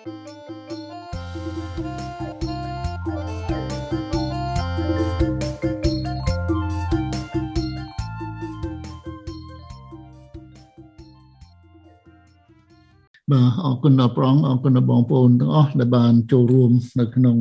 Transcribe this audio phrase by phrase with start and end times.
[0.00, 0.12] បាទ
[13.64, 16.70] អរគុណដល់ព្រះអង្គអរគុណដល់បងប្អូនទាំងអស់ដែលបានចូលរួម
[17.00, 17.36] នៅក្នុង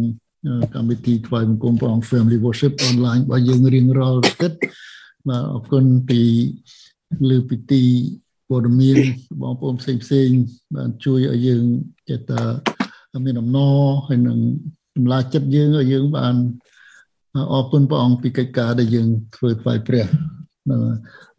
[0.76, 4.54] កម្មវិធីថ្វាយបង្គំព្រះអង្គ Family Worship Online របស់យើងរៀងរាល់ទឹក
[5.28, 6.22] បាទអរគុណពី
[7.30, 7.84] លើពីទី
[8.50, 8.98] ព័ត៌មាន
[9.42, 10.30] បងប្អូនផ្សេងផ្សេង
[10.76, 11.64] បានជួយឲ្យយើង
[12.10, 12.42] ចេះតែ
[13.26, 14.40] មានអំណរហើយនឹង
[14.96, 16.36] ចម្លាចិត្តយើងឲ្យយើងបាន
[17.54, 20.06] អរគុណព្រះអង្គពីកិច្ចការដែលយើងធ្វើថ្វាយព្រះ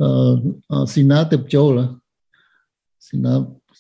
[0.01, 1.79] អឺស៊ីណាទៅចូល
[3.07, 3.33] ស៊ីណា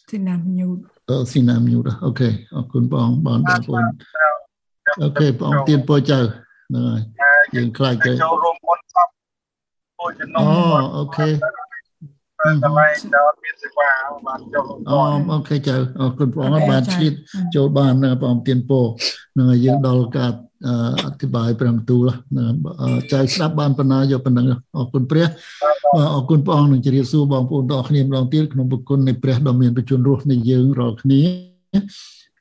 [0.08, 3.84] ស៊ីណាមញូតអឺស៊ីណាមញូតអូខេអរគុណបងបងបងប្អូន
[5.02, 7.00] អូខេបងទៀនពោចៅហ្នឹងហើយ
[7.56, 9.08] យើងខ្លាចទៅចូលរួមមុនសព
[9.98, 10.54] ពោចចំណងអូ
[10.96, 11.28] okay
[12.44, 13.90] កន្លែងដែលមានសេវា
[14.26, 14.96] បានចូលអូ
[15.32, 17.12] okay ចៅអរគុណព្រះអង្គបានឆ្លៀត
[17.54, 18.80] ចូលបានបងទៀនពោ
[19.38, 20.32] នឹងឲ្យយើងដល់ការ
[21.06, 22.06] អធិប្បាយព្រះបន្ទូល
[23.12, 24.46] ចៅស្ដាប់បានប៉ុណ្ណាយកប៉ុណ្ណឹង
[24.78, 25.26] អរគុណព្រះ
[25.94, 31.22] បាទអរគុណព្រះអង្គនឹងជម្រាបសួរបងប្អូនទាំងអស់គ្នាម្ដងទៀតក្នុងពុគុណនៃព្រះដ៏មានប្រជញ្ញរស់នៃយើងរាល់គ្នា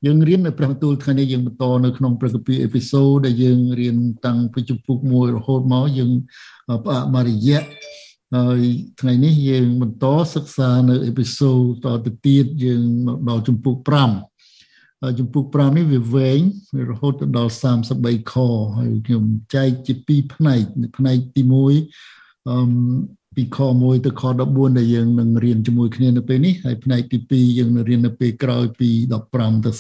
[0.06, 6.12] យើងរៀននៅព្រះបន្ទូលថ្ងៃនេះយើងបន្តនៅក្នុងព្រះគម្ពីរអេពីសូតដែលយើងរៀនតាំងពីជំពូក1រហូតមកយើង
[6.84, 7.62] ផ្អាកមួយរយៈ
[8.36, 8.62] ហើយ
[9.00, 11.52] ថ្ងៃនេះយើងបន្តសិក្សានៅអេពីសូ
[11.84, 13.78] តតទៅទៀតយើងមកដល់ជំពូក
[14.48, 16.40] 5ចំពុក5នេះវាវែង
[16.90, 17.54] រហូតដល់
[17.92, 18.34] 33ខ
[18.78, 19.24] ហើយខ្ញុំ
[19.56, 20.62] ចែកជា2ផ្នែក
[20.98, 22.60] ផ្នែកទី1អឺ
[23.36, 28.90] ពីខ1ទៅខ14ដែលយើងនឹងរៀនជាមួយគ្នានៅពេលនេះហើយផ្នែកទី2យើងនឹងរៀននៅពេលក្រោយពី
[29.28, 29.72] 15ទៅ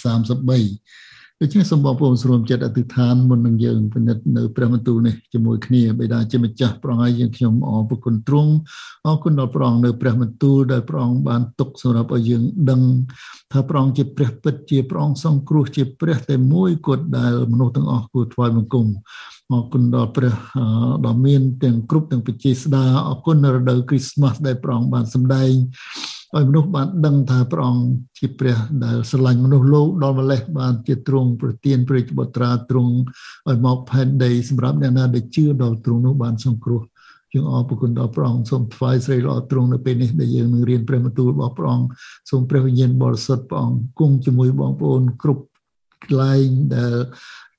[0.53, 1.09] 33
[1.42, 8.52] ដូច្នេះសូមបងប្អូនស្រួមចិត្តអធិដ្ឋានមុននឹងយើងពិនិត្យនៅព្រះបន្ទូលនេះជាមួយគ្នាបិតាជាម្ចាស់ព្រះអង្គយើងខ្ញុំអរគុណទ្រង់
[9.08, 12.81] អរគុណដល់ព្រះអង្គនៅព្រះបន្ទូលដែលព្រះអង្គបានទុកសម្រាប់ឲ្យយើងដឹង
[13.52, 18.86] ថាព្រះអង្គជាព្រះពិតជាព្រះអង្គសង្គ្រោះជាព្រះតែមួយគត់ដែលមនុស្សទាំងអស់គួរថ្វាយបង្គំ
[19.52, 20.34] អរគុណដល់ព្រះ
[21.06, 25.52] ដ៏មានទាំងគ្រប់ទាំងបជាស្ដាអរគុណនៅរដូវគ្រីស្មាស់ដែលព្រះអង្គបានសម្ដែង
[26.35, 27.85] ឲ្យមនុស្សបានដឹងថាព្រះអង្គ
[28.17, 32.94] ជាព្រះដែលស្រឡាញ់មនុស្សលោកដល់ម្លេះបានជាទ្រង់ប្រទានព្រះបុត្រាទ្រង់
[33.50, 36.81] ឲ្យមកផែនដីសម្រាប់អ្នកណាដែលជឿដល់ទ្រង់នោះបានសង្គ្រោះ
[37.34, 41.88] យើងអរគុណដល់ព្រះអង្គសូមថ្វាយស្រីល្អទ្រង់នៅពេលនេះដែលយើងនឹងរៀនព្រះបន្ទូលរបស់ព្រះអង្គ
[42.29, 45.44] សូមព្រះវិញ្ញាណបរិសុទ្ធព្រះអង្គគង់ជាមួយបងប្អូនគ្រប់
[46.03, 46.95] កន្លែងដែល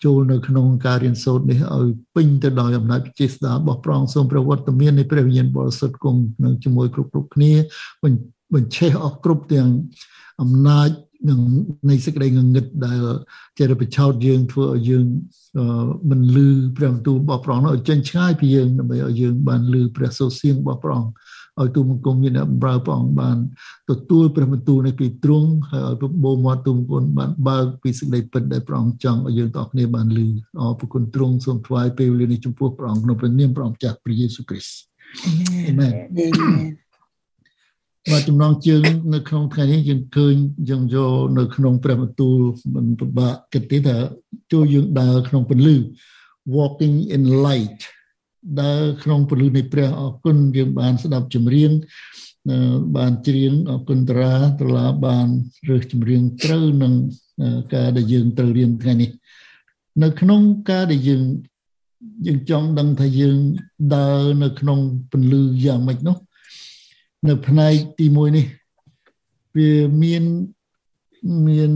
[0.05, 7.53] ចូលនៅក្នុងការរៀនសូត្រនេះឲ្យពេញទៅដោយអំណាចវិជាស្ដារបស់ព្រះអង្គសូមព្រះវត្តមាននៃព្រះវិញ្ញាណបរិសុទ្ធគង់នឹងជាមួយគ្រប់គ្រប់គ្នា
[8.03, 9.69] បញ្ឆេះអស់គ្រប់ទាំង
[10.43, 10.91] អំណាច
[11.31, 11.41] នឹង
[11.91, 12.99] នៃសេចក្តីងងឹតដែល
[13.59, 15.07] ចេះបិឆោតយើងធ្វើឲ្យយើង
[16.11, 21.13] មិនលឺព្រះបន្ទូលរបស់ព្រះអង្គឲ្យចេញឆ្ងាយពីយើងដើម្បីឲ្យយើងបានលឺព្រះសូរសៀងរបស់ព្រះអង្គ
[21.61, 23.37] ឲ្យទូមង្គមមានបម្រើព្រះអង្គបាន
[23.91, 30.27] ទទួលព្រះបន្ទូលនេះពីទ្រង់ហើយឲ្យបបោមាត់ទូមង្គមបានបើកពីសេចក្តីពិតដែលព្រះអង្គចង់ឲ្យយើងទាំងគ្នាបានលឺ
[30.61, 34.77] អរគុណទ្រង់សូមថ្វាយពេលវេលានេះចំពោះព្រះអង្គក្នុងព្រះនាមព្រះអង្គចាស់ព្រះយេស៊ូវគ្រីស្ទ
[35.69, 35.93] អាមែន
[38.09, 38.83] បាទចំណងជើង
[39.15, 40.35] នៅក្នុងថ្ងៃនេះយើងឃើញ
[40.71, 42.39] យើងយកនៅក្នុងព្រះបន្ទូល
[42.75, 43.97] មិនពិបាកគិតទេថា
[44.53, 45.77] ចូលយើងដើរក្នុងពន្លឺ
[46.57, 47.81] walking in light
[48.63, 51.71] ដើរក្នុងពន្លឺនៃព្រះអរគុណយើងបានស្ដាប់ចម្រៀង
[52.97, 55.29] បានច្រៀងអរគុណតារាតឡាបាន
[55.69, 56.95] រើសចម្រៀងត្រូវនឹង
[57.75, 59.11] ការដែលយើងត្រូវរៀនថ្ងៃនេះ
[60.03, 60.41] នៅក្នុង
[60.71, 61.23] ការដែលយើង
[62.27, 63.37] យើងចង់ដឹងថាយើង
[63.97, 64.79] ដើរនៅក្នុង
[65.13, 66.17] ពន្លឺយ៉ាងម៉េចនោះ
[67.29, 68.47] នៅផ្នែកទី1នេះ
[69.57, 69.71] វា
[70.03, 70.25] មាន
[71.49, 71.73] មាន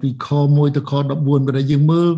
[0.00, 1.36] ពីខ1ទៅខ14បើ
[1.72, 2.10] យើងមើល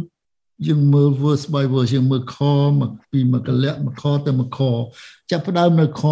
[0.66, 2.38] យើងមើល verse by verse យើងមើលខ
[2.80, 4.58] មកពីមកលៈមកខទៅមកខ
[5.30, 6.06] ចាប់ផ្ដើមនៅខ1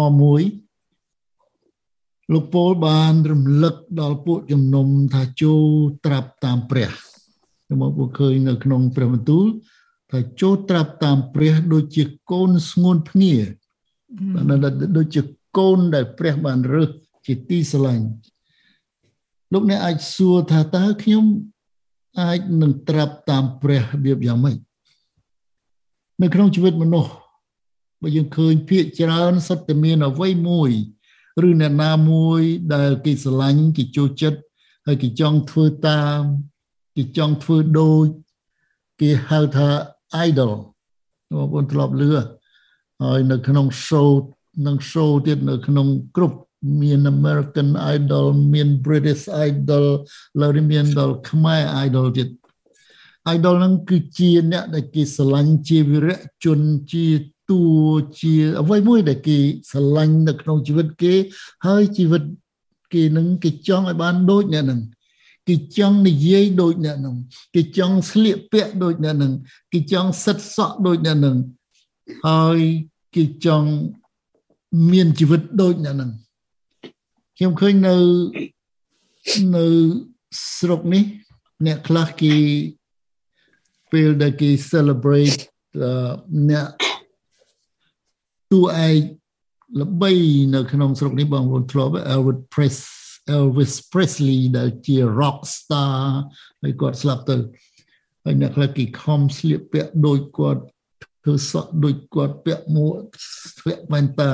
[2.33, 5.63] លោកពូលបានរំលឹកដល់ពួកជំនុំថាចូល
[6.05, 6.89] ត្រាប់តាមព្រះ
[7.81, 9.45] មកពួកឃើញនៅក្នុងព្រះបន្ទូល
[10.11, 13.35] ថាចូលត្រាប់តាមព្រះ ដូចជាកូនស្ងួនភ្ងា
[14.97, 15.21] ដូចជា
[15.57, 16.89] កូនដែលព្រះបានរើស
[17.25, 18.07] ជាទីស្រឡាញ់
[19.53, 21.25] លោកអ្នកអាចសួរថាតើខ្ញុំ
[22.21, 24.57] អាចនឹងត្រាប់តាមព្រះរបៀបយ៉ាងម៉េច
[26.21, 27.11] នៅក្នុងជីវិតមនុស្ស
[28.01, 30.71] បើយើងឃើញភាកច្រើនសុទ្ធតែមានអ្វីមួយ
[31.47, 32.41] ឬអ្នកណាមួយ
[32.75, 34.39] ដែលគេស្រឡាញ់គេចូលចិត្ត
[34.85, 36.21] ហើយគេចង់ធ្វើតាម
[36.97, 38.07] គេចង់ធ្វើដូច
[39.01, 39.69] គេហៅថា
[40.27, 40.51] idol
[41.29, 42.11] បងប្អូនធ្លាប់លឺ
[43.03, 44.09] ហើយនៅក្នុង show
[44.65, 46.39] និង show ទៀតនៅក្នុងគ្រប់
[46.81, 49.85] មាន American Idol មាន British Idol
[50.41, 52.29] ឡើយមានដល់ខ្មែរ Idol ទៀត
[53.35, 56.59] Idol ហ្នឹងគឺជាអ្នកដែលគេស្រឡាញ់ជាវិរៈជន
[56.93, 57.07] ជា
[57.49, 57.63] តួ
[58.19, 59.37] ជាអ្វីមួយដែលគេ
[59.71, 61.13] ស្រឡាញ់នៅក្នុងជីវិតគេ
[61.65, 62.23] ហើយជីវិត
[62.93, 64.81] គេនឹងគេចង់ឲ្យបានដូចអ្នកហ្នឹង
[65.47, 67.15] គេចង់និយាយដូចអ្នកនឹង
[67.55, 69.33] គេចង់ស្លៀកពាក់ដូចអ្នកនឹង
[69.73, 71.37] គេចង់សិតសក់ដូចអ្នកនឹង
[72.27, 72.59] ហើយ
[73.15, 73.69] គេចង់
[74.91, 76.11] មានជីវិតដូចអ្នកនឹង
[77.37, 77.95] ខ្ញុំឃើញនៅ
[79.55, 79.65] នៅ
[80.57, 81.03] ស្រុកនេះ
[81.65, 82.35] អ្នកខ្លះគេ
[83.91, 85.41] ពេលដែលគេ celebrate
[86.49, 86.67] អ្នក
[88.51, 89.01] តួឯក
[89.81, 90.11] ល្បី
[90.55, 92.77] នៅក្នុងស្រុកនេះបងប្អូនធ្លាប់ Elvis Press
[93.37, 95.95] Elvis Presley ដែលជា rock star
[96.61, 97.37] ហើយគាត់ស្លាប់ទៅ
[98.23, 100.61] ហើយអ្នកខ្លះគេខំស្លៀកពាក់ដូចគាត់
[101.27, 102.95] ធ្វើសក់ដូចគាត់ពាក់មួក
[103.65, 104.31] ពាក់វ៉ែនតា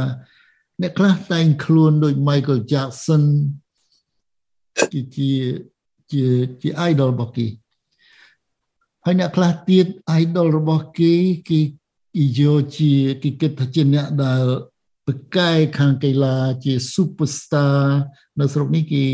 [0.82, 3.24] អ្នកខ្លះតែងខ្លួនដូច Michael Jackson
[4.92, 5.32] ជាជា
[6.12, 6.26] ជា
[6.62, 7.48] ជា idol របស់គេ
[9.06, 9.86] ហើយអ្នកខ្លះទៀត
[10.22, 11.14] idol របស់គេ
[11.50, 11.60] គេ
[12.16, 12.94] គេយកជា
[13.24, 14.44] គេគិតថាជាអ្នកដែល
[15.06, 17.78] ប្រកែខាងកីឡាជា superstar
[18.40, 19.06] នៅស្រុកនេះគេ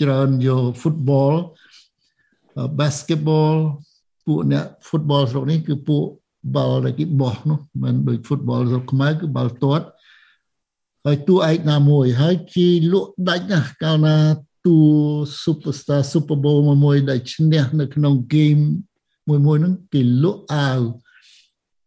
[0.00, 1.34] ច្រើនយក football
[2.80, 3.56] basketball
[4.26, 6.06] ពួកអ្នក football ស្រុកនេះគឺពួក
[6.54, 9.86] បាល់ដែលគេបោះនោះមិនដូច football ស្រុកខ្មែរគឺបាល់ទាត់
[11.04, 14.16] ហើយតួឯកណាមួយហើយគេលក់ដាច់ណាស់កាលណា
[14.66, 14.78] តួ
[15.44, 18.62] superstar super bowl មួយមួយដែលឈ្នះនៅក្នុង game
[19.28, 20.80] មួយមួយហ្នឹងគេលក់អាវ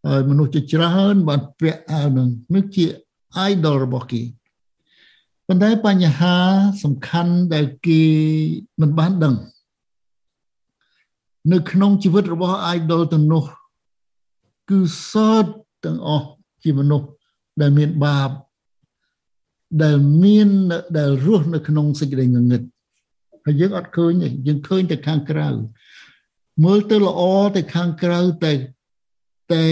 [0.07, 2.85] ហើយមនុស្សជាច្រើនបានពាក់អាវនឹងនេះជា
[3.51, 4.21] idol របស់គេ
[5.47, 6.35] ប៉ុន្តែបញ្ហា
[6.83, 8.01] សំខាន់ដែលគេ
[8.81, 9.35] មិនបានដឹង
[11.51, 13.43] នៅក្នុងជីវិតរបស់ idol ទាំងនោះ
[14.69, 14.79] គឺ
[15.11, 15.13] ស
[15.43, 15.45] ត
[15.85, 16.27] ទាំងអស់
[16.63, 17.07] ជាមនុស្ស
[17.61, 18.29] ដែលមានបាប
[19.83, 20.49] ដែលមាន
[20.97, 22.61] ដែលរស់នៅក្នុងសេចក្តីងងឹត
[23.45, 25.47] ហើយយើងអត់ឃើញទេយើងឃើញតែខាងក្រៅ
[26.63, 27.21] មើលទៅល្អ
[27.55, 28.53] តែខាងក្រៅតែ
[29.53, 29.65] តែ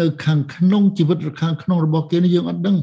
[0.00, 2.76] នៅខាងក្នុងជីវិតខាងក្នុងរបស់គេនេះយើងអត់ដឹង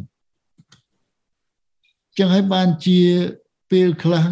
[2.17, 2.99] ចឹងហើយបានជា
[3.71, 4.23] ពេលខ្លះ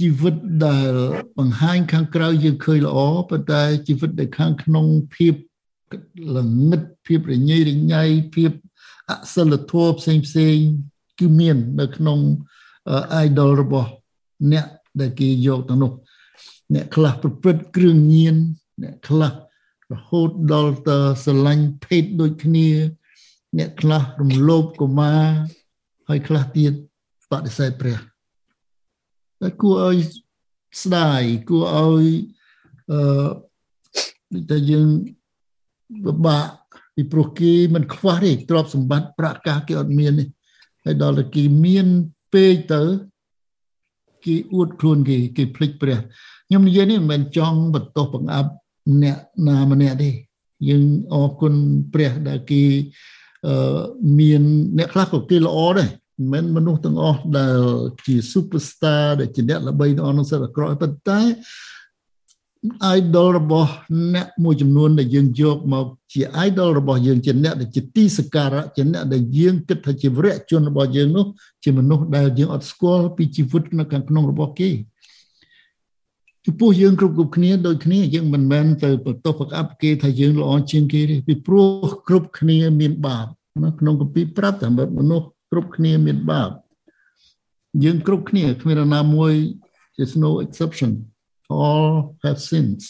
[0.00, 0.34] ជីវិត
[0.66, 0.92] ដែល
[1.38, 2.98] បង្ហាញខាងក្រៅយើងឃើញល្អ
[3.30, 5.34] ប៉ុន្តែជីវិតដែលខាងក្នុងភាព
[6.36, 8.04] ល្ងឹតភាពរញ៉េរញ៉ៃ
[8.34, 8.52] ភាព
[9.10, 10.56] អសិលធម៌ផ្សេងផ្សេង
[11.18, 12.18] គឺមាននៅក្នុង
[13.24, 13.90] idol របស់
[14.52, 14.66] អ្នក
[15.00, 15.92] ដែលគេយកទៅនោះ
[16.74, 18.36] អ្នកខ្លះប្រព្រឹត្តគ្រឿងញៀន
[18.82, 19.32] អ្នកខ្លះ
[19.92, 22.68] រហូតដល់ទៅស្រឡាញ់ភេទដូចគ្នា
[23.58, 25.24] អ្នកខ្លះរំលោភកុមារ
[26.08, 26.72] ហើយខ្លះទៀត
[27.30, 27.98] បដិសេធព្រះ
[29.40, 29.98] តែគួរឲ្យ
[30.82, 32.06] ស្ដាយគួរឲ្យ
[32.92, 33.28] អឺ
[34.32, 34.88] ដូចតែយើង
[36.04, 36.46] ពិបាក
[36.94, 40.24] ពីព្រោះគេមិនខ្វះទេទ្រព្យសម្បត្តិប្រកាសគេអត់មានទេ
[40.84, 41.86] ហើយដល់តែគេមាន
[42.32, 42.82] ពេកទៅ
[44.24, 45.98] គេអួតខ្លួនគេគេភ្លេចព្រះ
[46.46, 48.50] ខ្ញុំនិយាយនេះមិនមែនចង់បន្ទោសបង្អាប់
[49.02, 49.16] អ្នក
[49.48, 50.10] ណាម្នាក់ទេ
[50.68, 51.54] យើងអរគុណ
[51.92, 52.62] ព្រះដែលគេ
[53.46, 53.80] អឺ
[54.18, 54.42] មាន
[54.78, 55.90] អ្នកខ្លះក៏គេល្អដែរ
[56.32, 57.58] មិនមែនមនុស្សទាំងអស់ដែល
[58.06, 61.20] ជា superstar ដែលជាអ្នកល្បីទាំងអស់នោះសិតអាក្រក់ប៉ុន្តែ
[62.96, 63.70] idol របស់
[64.14, 71.26] អ្នកមួយចំនួនដែលយើងយកមកជា idol របស់យើងជាអ្នកដែលជាទីសក្ការៈជាអ្នកដែលយើងគិតថាជាវរៈជនរបស់យើងនោះ
[71.64, 74.70] ជាមនុស្សដែលយើងអត់ស្គាល់ពីជីវិតនៅខាងក្នុងរបស់គេ
[76.46, 83.26] ចំពោះយើងគ្រប់គ្រប់គ្នាដូចគ្នាយើងមិនមែនទៅបន្ទោសប្រកាប់គេថាយើងល្អជាងគេទេពីព្រោះគ្រប់គ្នាមានបាប
[83.64, 84.68] ណាក្នុងគម្ពីរប្រាប់តែ
[84.98, 86.50] មនុស្សគ្រប់គ្នាមានបាប
[87.84, 89.32] យើងគ្រប់គ្នាគ្មានណាមួយ
[89.96, 90.90] there's no exception
[91.50, 92.82] all have sins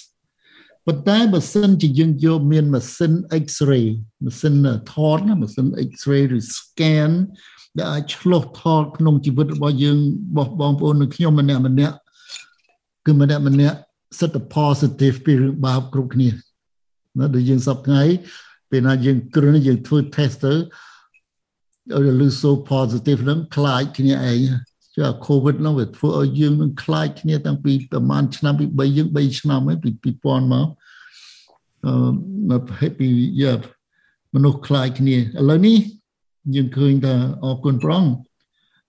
[0.86, 3.12] ប៉ុន្តែបើសិនជាយើងយកមានម៉ាស៊ីន
[3.44, 3.86] X-ray
[4.24, 4.54] ម៉ាស៊ីន
[4.92, 7.12] ថតណាម៉ាស៊ីន X-ray ឬ scan
[7.78, 9.98] ដែលអាចឆ្លុះថតក្នុងជីវិតរបស់យើង
[10.30, 11.96] របស់បងប្អូននិងខ្ញុំម្នាក់ម្នាក់
[13.06, 13.76] គឺម្នាក់ម្នាក់
[14.18, 18.02] សិតតែ positive ពីរឿងបាបគ្រប់គ្នាណាដូចយើងសពថ្ងៃ
[18.70, 20.54] ពេលណាយើងគ្រុនយើងធ្វើ test ទៅ
[21.94, 24.40] ឲ្យលឺ so positive ហ្នឹងខ្លាចគ្នាឯង
[24.96, 30.66] ចា covid ហ្នឹងវាធ្វើឲ្យយើងនឹងខ្លាចគ្នាតាំងពីប្រហែលឆ្នាំពី3យើង3ឆ្នាំហើយពី2000មក
[31.86, 31.92] អឺ
[32.50, 32.62] មក
[32.98, 33.08] ពី
[33.40, 33.54] យ៉ា
[34.34, 35.78] មនុស្សខ្លាចគ្នាឥឡូវនេះ
[36.54, 38.04] យើងឃើញថាអរគុណប្រង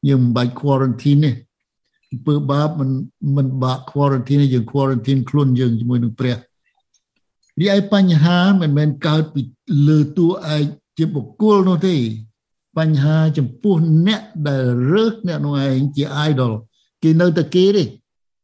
[0.10, 1.32] យើងមិនបាច់ quarantine ទេ
[2.12, 2.90] អំពើបាបមិន
[3.38, 6.38] មិនបាក់ quarantine យើង quarantine ខ្លួនយើងជាមួយនឹងព្រះ
[7.60, 9.42] នេះឯបញ្ហាមិនមែនកើតពី
[9.88, 10.66] លើតួឯក
[10.98, 11.96] ជាបុគ្គលនោះទេ
[12.78, 13.76] បញ្ហាចំពោះ
[14.08, 16.54] អ្នកដែលរើសអ្នកនោះឯងជា idol
[17.04, 17.84] គេនៅតែគេទេ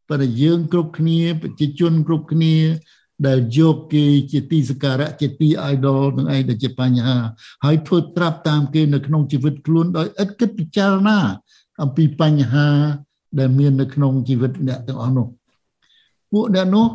[0.09, 2.55] ប៉ុន្តែយើងគ្រប់គ្នាប្រជាជនគ្រប់គ្នា
[3.27, 7.17] ដែលយកគេជាទីសក្ការៈជាទី idol នឹងឯងដែលជាបញ្ហា
[7.65, 11.19] ហើយធ្វើត្រាប់តាមគេនៅក្នុងជីវិតខ្លួនដោយឥតគិតពិចារណា
[11.81, 12.67] អំពីបញ្ហា
[13.39, 15.27] ដែលមាននៅក្នុងជីវិតអ្នកទាំងអស់នោះ
[16.31, 16.85] ពួកអ្នកនោះ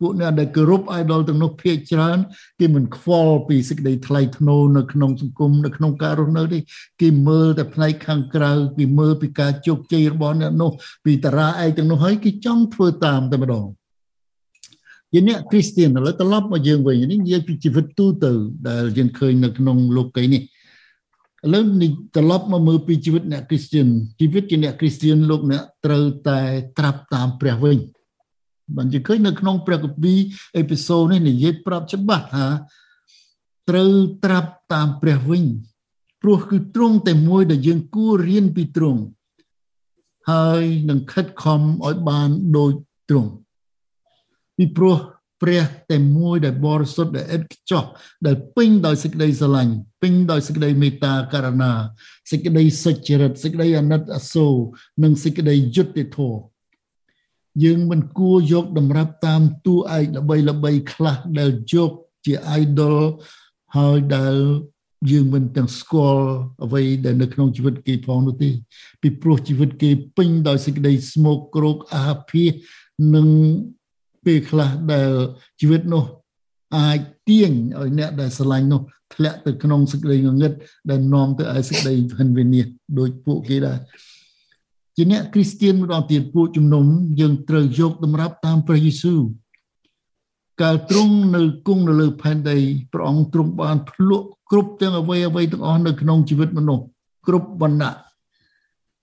[0.00, 2.18] ពួកអ្នកដែលគោរព idol ទាំងនោះភាកច្រើន
[2.60, 6.62] គេមិនខ្វល់ពីសេចក្តីថ្លៃថ្នូរនៅក្នុងសង្គមនៅក្នុងការរស់នៅនេះ
[7.00, 10.70] គេមើលតែផ្នែកខាងក្រៅគេមើលពីការជោគជ័យរបស់អ្នកនោះ
[11.04, 13.66] ពីតារាឯកទាំងនោះហើយគេចង់ធ្វើតាមតែម្ដង
[15.12, 18.32] ជាអ្នកគ្រីស្ទានឥឡូវត្រឡប់មកយើងវិញនេះនិយាយពីជីវិតទូទៅ
[18.68, 23.86] ដែលយើងឃើញនៅក្នុងលោកីនេះឥឡូវនេះត្រឡប់មកមើលពីជីវិតអ្នកគ្រីស្ទាន
[24.20, 26.40] ជីវិតជាអ្នកគ្រីស្ទានលោកអ្នកត្រូវតែ
[26.78, 27.78] ត្រាប់តាមព្រះវិញ
[28.76, 30.18] បានជាឃើញនៅក្នុងព្រះគម្ពីរ
[30.58, 32.46] អេពីសូតនេះនិយាយប្រាប់ច្បាស់ថា
[33.68, 33.92] ត្រូវ
[34.24, 35.44] ត្រាប់តាមព្រះវិញ
[36.22, 39.00] ព្រោះគឺទ្រង់តែមួយដែលយើងគួររៀនពីទ្រង់
[40.30, 42.72] ហើយនឹងខិតខំឲ្យបានដូច
[43.08, 43.30] ទ្រង់
[44.56, 44.96] ពីព្រោះ
[45.42, 47.84] ព្រះតែមួយដែលបរិសុទ្ធដែលឥតខ្ចោះ
[48.26, 49.72] ដែលពេញដោយសេចក្តីស្រឡាញ់
[50.02, 51.72] ពេញដោយសេចក្តីមេត្តាករុណា
[52.30, 54.54] សេចក្តីសុចរិតសេចក្តីអាណិតអាសូរ
[55.02, 56.38] និងសេចក្តីយុត្តិធម៌
[57.64, 61.92] យើងមិនគួរយកតម្រាប់តាមតួឯកល្បីល្បីខ្លះដែលយក
[62.24, 62.96] ជា idol
[63.76, 64.36] ហើយដែល
[65.10, 66.26] យើងមិនទាំងស្គាល់
[66.64, 68.50] អ្វីដែលនៅក្នុងជីវិតគេផងនោះទេ
[69.02, 72.52] ពីព្រោះជីវិតគេពេញដោយសេចក្តីស្មោកគ្រោកអាភិស
[73.14, 73.28] និង
[74.24, 75.10] ពេលខ្លះដែល
[75.60, 76.04] ជីវិតនោះ
[76.76, 78.80] អាចទាញឲ្យអ្នកដែលស្រឡាញ់នោះ
[79.14, 80.52] ធ្លាក់ទៅក្នុងសេចក្តីងងឹត
[80.90, 83.78] ដែលនាំទៅឲ្យសេចក្តីហិនវិនិច្ឆ័យដោយពួកគេដែរ
[85.00, 86.84] ជាអ្នកគ្រីស្ទៀនម្ដងទៀតពួកជំនុំ
[87.20, 89.20] យើងត្រូវយកតម្រាប់តាមព្រះយេស៊ូវ
[90.60, 92.56] កាលទ្រង់នៅគង់នៅលើផែនដី
[92.92, 96.84] ព្រះអង្គទ្រង់បានភ្លក់គ្រប់ទាំងអ្វីអ្វីទាំងអស់នៅក្នុងជីវិតមនុស្ស
[97.26, 97.94] គ្រប់វណ្ណៈ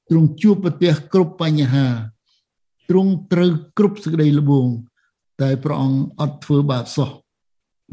[0.09, 1.85] ទ្រង់ជួបប្រទះគ្រប់បញ្ហា
[2.89, 4.67] ទ្រង់ត្រូវគ្រប់សេចក្តីល្បួង
[5.41, 7.09] តែព្រះអង្គអត់ធ្វើបាបសោះ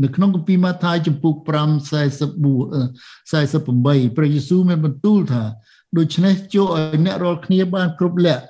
[0.02, 1.49] នៅក្នុងគម្ពីរម៉ាថាយចំពុក5 48
[4.16, 5.44] ព្រះយេស៊ូវមានបន្ទូលថា
[5.99, 8.45] ដូច្នេះចូលឲ្យអ្នករាល់គ្នាបានគ្រប់លក្ខ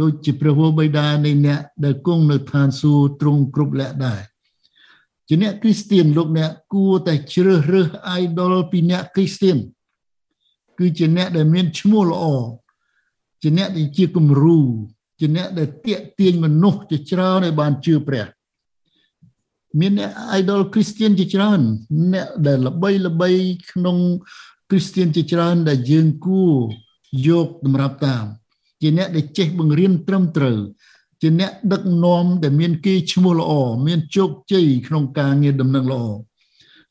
[0.00, 4.20] ដូចជាព្រះវរបិតានៃអ្នកដែលគង់នៅឋានសួគ៌ទ្រង់គ្រប់លក្ខដែរ
[5.28, 7.88] ជាអ្នកគ្រីស្ទៀនលោកអ្នកគួរតែជ្រើសរើស
[8.22, 9.56] idol ពីអ្នកគ្រីស្ទៀន
[10.78, 12.24] គឺជាអ្នកដែលមានឈ្មោះល្អ
[13.42, 14.60] ជាអ្នកដែលជាគំរូ
[15.20, 18.26] ជាអ្នកដែលតាក់ទាញមនុស្សជាច្រើនឲ្យបានជឿព្រះ
[19.80, 20.10] មានអ្នក
[20.40, 21.60] idol Christian ជាច្រើន
[22.12, 23.30] អ្នកដែលល្បីល្បី
[23.70, 23.98] ក្នុង
[24.70, 26.54] Christian ជាច្រើនដែលយើងគួរ
[27.28, 28.24] យកតម្រាប់តាម
[28.80, 30.58] ជាអ្នកដែលចេះបង្រៀនត្រឹមត្រូវ
[31.20, 33.52] ជាអ្នកដឹកនាំដែលមានគេឈ្មោះល្អ
[33.86, 36.04] មានជោគជ័យក្នុងការងារដំណឹងល្អ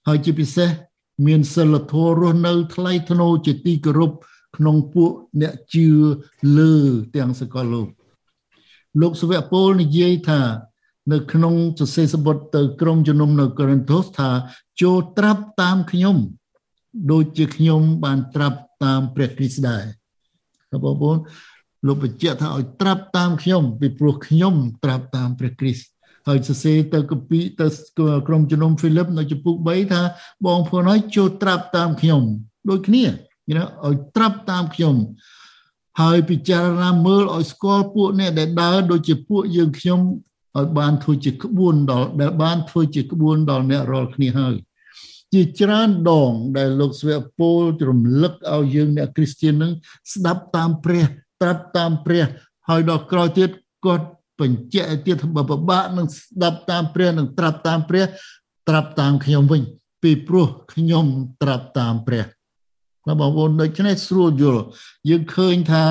[0.08, 0.70] ហើយជាពិសេស
[1.26, 4.12] មានសិលធម៌រស់នៅថ្លៃថ្នូរជាទីគោរព
[4.58, 5.12] ក្នុងពួក
[5.42, 5.88] អ្នកជឿ
[6.58, 6.74] លើ
[7.16, 7.88] ទាំងសកលលោក
[9.02, 10.42] លោកសាវកពលនិយាយថា
[11.12, 14.30] នៅក្នុងសរសេរសម្បត្តិទៅក្រុមជំនុំនៅកូរិនថូសថា
[14.82, 16.18] ចូលត្រាប់តាមខ្ញុំ
[17.12, 19.84] ដូចជាខ្ញុំបានត្រាប់តាមព្រះគ្រីស្ទដែរ
[20.84, 21.18] បងប្អូន
[21.88, 25.88] លោកបញ្ជាក់ថាឲ្យត្រាប់តាមខ្ញុំពីព្រោះខ្ញុំត្រាប់តាមព្រះគ្រីស្ទ
[26.28, 27.68] ហើយសរសេរទៅកពីទៅ
[28.28, 30.02] ក្រុមជំនុំហ្វីលីបនៅចំពុក3ថា
[30.46, 32.22] បងប្អូនឲ្យចូលត្រាប់តាមខ្ញុំ
[32.70, 34.96] ដូចគ្នាណាឲ្យត្រាប់តាមខ្ញុំ
[36.02, 40.00] ហើយពិចារណាមើលឲ្យស្គាល់ពួកអ្នកដែលដើរដូចជាពួកយើងខ្ញុំ
[40.58, 44.56] ឲ្យបានធ្វើជាក្បួនដល់ដែលបានធ្វើជាក្បួនដល់អ្នករាល់គ្នាហើយ
[45.34, 49.72] ជាច្រើនដង ដែលលោកស្វេពលរំលឹកឲ្យយើងអ្នកគ្រីស្ទាននឹង
[50.14, 51.04] ស្ដាប់តាមព្រះ
[51.42, 52.26] ត្រាប់តាមព្រះ
[52.70, 53.50] ហើយដល់ក្រោយទៀត
[53.86, 54.08] គាត់
[54.40, 58.04] បញ្ជាក់ទៀតបើពិបាកនឹងស្ដាប់តាមព្រះនឹងត្រាប់តាមព្រះ
[58.70, 59.62] ត្រាប់តាមខ្ញុំវិញ
[60.04, 61.06] ពីព្រោះខ្ញុំ
[61.42, 62.24] ត្រាប់តាមព្រះ
[63.08, 64.64] ណាបងប្អូនដូច្នេះស្រួលយល់
[65.10, 65.86] យើងឃើញថា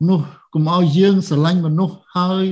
[0.00, 2.44] មនុស្សកុំឲ្យយើងស្រឡាញ់មនុស្សហើយ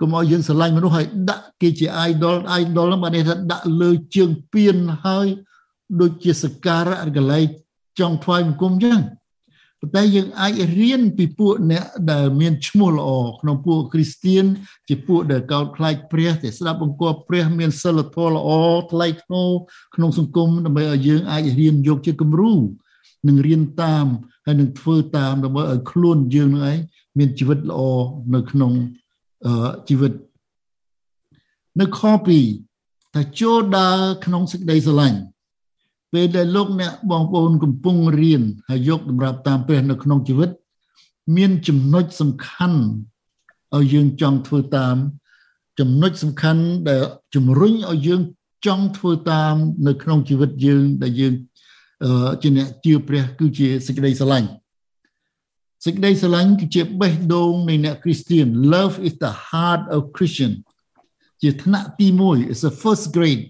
[0.00, 5.26] កុំឲ្យយើងស្រឡាញ់មនុស្សហើយដាក់គេជា idol idol ហ្នឹងបានន័យថាដាក់លើជើងពៀនហើយ
[6.00, 7.44] ដូចជាសការៈកលែង
[7.98, 9.00] ចង់ថ្វាយបង្គំអញ្ចឹង
[9.80, 14.44] ប៉ុន្តែយើងអាចរៀនពីពួកអ្នកដែលមានឈ្មោះល្អក្នុងពួកគ្រីស្ទៀន
[14.88, 18.50] ជាពួកដែលកោតខ្លាចព្រះតែស្ដាប់បង្គាប់ព្រះមានសិលធម៌ល្អ
[18.92, 19.50] ថ្លៃថ្នូរ
[19.94, 22.52] ក្នុងសង្គមដើម្បីឲ្យយើងអាចរៀនយកជាគំរូ
[23.28, 24.06] និងរៀនតាម
[24.46, 26.78] ហើយនឹងធ្វើតាមដើម្បីឲ្យខ្លួនយើងនឹងឯង
[27.18, 27.80] មានជីវិតល្អ
[28.34, 28.72] នៅក្នុង
[29.88, 30.12] ជីវិត
[31.80, 32.00] នៅខ
[32.58, 35.18] 2ថាចូលដើរក្នុងសេចក្តីស្រឡាញ់
[36.12, 40.50] ពេលដែលលោកអ្នកបងប្អូនកំពុងរៀនហើយយកតម្រាប់តាមព្រះនៅក្នុងជីវិត
[41.36, 42.80] មានចំណុចសំខាន់
[43.76, 44.96] ឲ្យយើងចង់ធ្វើតាម
[45.78, 47.02] ចំណុចសំខាន់ដែល
[47.34, 48.20] ជំរុញឲ្យយើង
[48.66, 49.54] ចង់ធ្វើតាម
[49.86, 51.34] នៅក្នុងជីវិតយើងដែលយើង
[52.42, 54.48] ជាអ្នកជឿព្រះគឺជាសេចក្តីស្រឡាញ់
[55.84, 60.52] សេចក្តីស្រឡាញ់គឺជាបេះដូងនៃអ្នកគ្រីស្ទាន love is the heart of christian
[61.42, 63.44] ជាថ្នាក់ទី1 is the first grade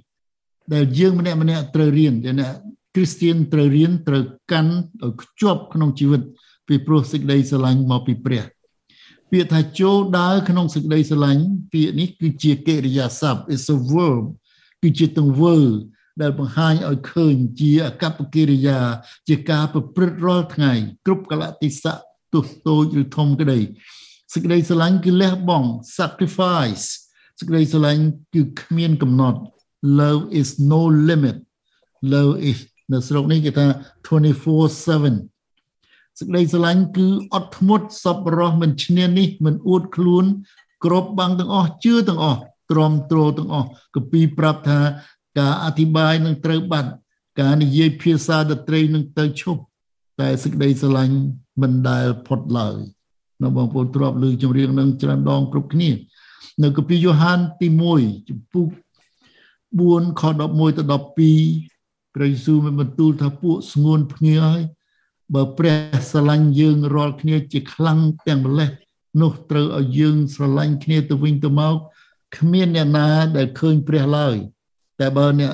[0.74, 2.52] ដែលយើងម្នាក់ម្នាក់ត្រូវរៀនដែលអ្នក
[2.94, 4.72] គ្រីស្ទៀនត្រូវរៀនត្រូវកាន់
[5.04, 6.22] ឲ្យខ្ជាប់ក្នុងជីវិត
[6.68, 8.44] ពីព្រោះសេចក្តីស្រឡាញ់មកពីព្រះ
[9.30, 11.42] ពាក្យថាចូលដើរក្នុងសេចក្តីស្រឡាញ់
[11.72, 14.24] ពាក្យនេះគឺជាកិរិយាសព្ទ is a verb
[14.82, 15.58] គឺជាទង្វើ
[16.22, 18.78] ដែលបង្ហាញឲ្យឃើញជាអកប្បកិរិយា
[19.28, 20.72] ជាការប្រព្រឹត្តរាល់ថ្ងៃ
[21.06, 23.58] គ្រប់កលៈទេសៈ ទោះតូចឬធំក្តី
[24.32, 26.86] សេចក្តីស្រឡាញ់គឺលះបង់ sacrifice
[27.38, 28.02] សេចក្តីស្រឡាញ់
[28.34, 29.40] គឺគ្មានកំណត់
[29.98, 31.36] love is no limit
[32.12, 32.58] love is
[32.92, 33.66] នៅស្រុកនេះគេថា
[34.06, 35.14] 24/7
[36.18, 40.24] សេចក្តីស្រឡាញ់គឺអត់ធ្មត់សប្បុរសមិនឈ្នានេះមិនអួតខ្លួន
[40.84, 44.80] ក្របបាំងទាំងអស់ជឿទាំងអស់ទ្រាំទ្រទាំងអស់កពីប្រាប់ថា
[45.38, 46.90] ការអធិប្បាយនឹងត្រូវបាត់
[47.40, 49.62] ការនិយាយភាសាតត្រីនឹងទៅឈប់
[50.20, 51.16] តែសេចក្តីស្រឡាញ់
[51.60, 52.76] មិនដែលផុតឡើយ
[53.42, 55.90] នៅបងប្អូនទ្របលើចម្រៀងនឹងច្រើនដងគ្រប់គ្នា
[56.62, 58.66] នៅកាពីយ៉ូហានទី1ចំពុក
[59.58, 64.62] 4ខ11ទៅ12ព្រះយេស៊ូវបានបន្ទូលថាពួកស្ងួនភ្ងាហើយ
[65.34, 65.76] បើព្រះ
[66.10, 68.70] ស្រឡាញ់យើងរាល់គ្នាជាខ្លាំងទាំងម្លេះ
[69.20, 71.76] នោះត្រូវឲ្យយើងស្រឡាញ់គ្នាទៅវិញទៅមក
[72.36, 74.36] គ្មានអ្នកណាដែលឃើញព្រះឡើយ
[75.00, 75.52] តែបើអ្នក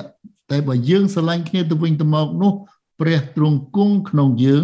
[0.51, 2.53] តែបើយើងស្រឡាញ់គ្នាទៅវិញទៅមកនោះ
[2.99, 4.63] ព្រះទ្រង់គង់ក្នុងយើង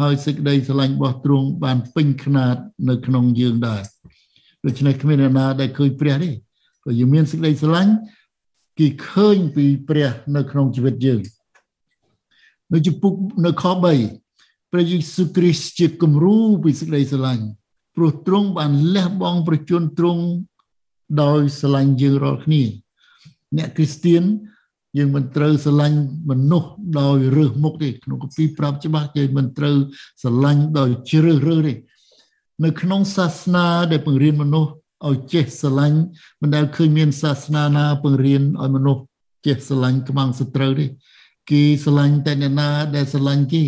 [0.00, 2.56] ហើយសេចក្តីស្រឡាញ់របស់ទ្រង់បានពេញខ្នាត
[2.88, 3.82] នៅក្នុងយើងដែរ
[4.66, 6.30] ដូច្នេះគ្មានអ្នកណាដែលឃើញព្រះទេ
[6.84, 7.92] ក៏យើងមានសេចក្តីស្រឡាញ់
[8.78, 11.20] គេឃើញពីព្រះនៅក្នុងជីវិតយើង
[12.72, 13.12] នៅចំពុក
[13.46, 13.64] នៅខ
[14.18, 17.44] 3ព្រះយេស៊ូវគ្រីស្ទជាគំរូពីសេចក្តីស្រឡាញ់
[17.96, 20.24] ព្រោះទ្រង់បានលះបង់ប្រជញ្ញទ្រង់
[21.22, 22.62] ដោយស្រឡាញ់យើងរាល់គ្នា
[23.56, 24.22] អ្នកគ្រីស្ទៀន
[24.98, 25.98] យើងមិនត្រូវស្រឡាញ់
[26.30, 26.70] មនុស្ស
[27.00, 29.76] ដោយរើសមុខទេក្នុងគម្ពីរប្រាប់ច្បាស់យើងមិនត្រូវ
[30.22, 31.74] ស្រឡាញ់ដោយជ្រើសរើសទេ
[32.64, 34.70] នៅក្នុងសាសនាដែលបង្រៀនមនុស្ស
[35.08, 35.98] ឲ្យចេះស្រឡាញ់
[36.40, 39.02] មិនដែលឃើញមានសាសនាណាបង្រៀនឲ្យមនុស្ស
[39.46, 40.86] ចេះស្រឡាញ់ខ្មាំងសត្រូវទេ
[41.50, 43.64] គេស្រឡាញ់តែអ្នកណាដែលស្រឡាញ់គេ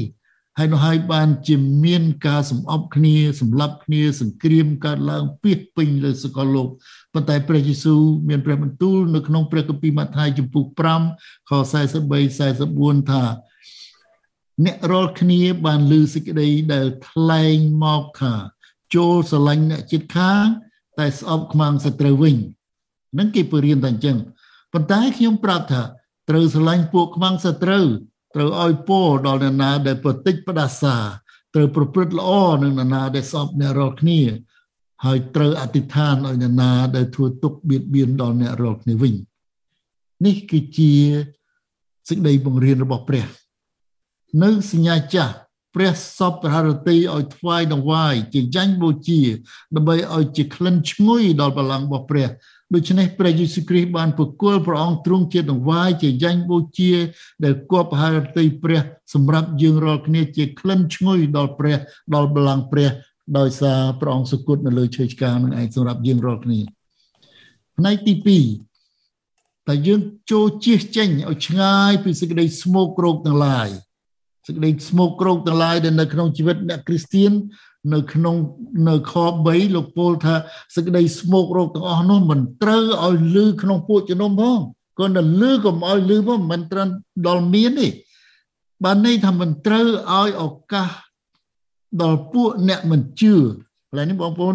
[0.59, 6.69] ហើយនោះហើយបានជាមានការសម្អប់គ្នាសម្លាប់គ្នាសង្គ្រាមកើតឡើងពីពេញលើសកលលោក
[7.15, 10.65] ប៉ុន្តែព្រះយេស៊ូវមានព្រះបន្ទូលនៅក្នុងព្រះគម្ពីរម៉ាថាយចំពុក
[11.09, 11.55] 5ខ43
[12.51, 13.23] 44ថា
[14.65, 18.35] អ្នករាល់គ្នាបានលើសេចក្តីដែលថ្លែងមកថា
[18.95, 20.47] ចូលស្រឡាញ់អ្នកជិតខាង
[20.99, 22.37] តែស្អប់ខ្មាំងសត្រូវវិញ
[23.19, 24.17] នឹងគេពរៀនតែអញ្ចឹង
[24.73, 25.83] ប៉ុន្តែខ្ញុំប្រាប់ថា
[26.29, 27.87] ត្រូវស្រឡាញ់ពួកខ្មាំងសត្រូវ
[28.35, 30.97] ត្រូវឲ្យពរដល់អ្នកណាដែលប្រតិចផ្ដាសា
[31.55, 32.31] ត្រូវប្រព្រឹត្តល្អ
[32.63, 34.21] នឹងអ្នកណាដែលសពអ្នករាល់គ្នា
[35.05, 39.15] ហើយត្រូវអធិដ្ឋានឲ្យអ្នកណាដែលធ្វើទុកបៀតបៀនដល់អ្នករាល់គ្នាវិញ
[40.27, 40.93] នេះគឺជា
[42.09, 43.27] សេចក្តីបង្រៀនរបស់ព្រះ
[44.43, 45.35] នៅសញ្ញាចាស់
[45.75, 49.21] ព្រះសពរហរតីឲ្យថ្វាយដង្វាយជាចាញ់បូជា
[49.77, 52.29] ដើម្បីឲ្យជាក្លិនឈ្ងុយដល់បល្ល័ង្ករបស់ព្រះ
[52.75, 56.93] ដូច្នេះព្រះយេស៊ូវគ្រីស្ទបានប្រគល់ព្រះអង្គទ្រង់ជាដង្វាយជាយ៉ាញ់បូជា
[57.45, 58.81] ដែលគប់ហរតីព្រះ
[59.15, 61.77] សម្រាប់យើងរាល់គ្នាជាក្លិនឈ្ងុយដល់ព្រះ
[62.15, 62.89] ដល់បល្ល័ង្កព្រះ
[63.39, 66.61] ដោយសារព្រះអង្គសុគតនៅលើឈើឆ្កាងនឹងឯងសម្រាប់យើងរាល់គ្នា
[67.77, 68.15] ផ្នែកទី
[68.91, 73.69] 2តែយើងចូលជៀសចេញឲ្យឆ្ងាយពីសេចក្តីស្មោករោគទាំងឡាយ
[74.47, 77.33] សេចក្តីស្មោករោគទាំងឡាយដែលនៅក្នុងជីវិតអ្នកគ្រីស្ទៀន
[77.95, 78.37] នៅក្នុង
[78.89, 80.35] នៅខ3លោកពោលថា
[80.75, 84.61] សេចក្តីស្មោករោគទាំងអស់នោះមិនត្រូវឲ្យលឺក្នុងពួកជំនុំផង
[84.99, 86.87] គាត់តែលឺកុំឲ្យលឺផងមិនត្រូវ
[87.27, 87.89] ដល់មានទេ
[88.85, 90.91] បានន័យថាមិនត្រូវឲ្យឱកាស
[92.03, 93.35] ដល់ពួកអ្នកមិនជឿ
[93.89, 94.55] កន្លែងនេះបងប្អូន